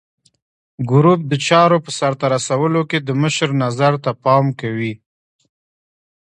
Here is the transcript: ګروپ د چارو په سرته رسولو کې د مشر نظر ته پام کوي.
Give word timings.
ګروپ 0.89 1.21
د 1.27 1.33
چارو 1.47 1.77
په 1.85 1.91
سرته 1.99 2.25
رسولو 2.35 2.81
کې 2.89 2.97
د 3.01 3.09
مشر 3.21 3.49
نظر 3.63 3.93
ته 4.03 4.11
پام 4.23 4.45
کوي. 4.59 4.93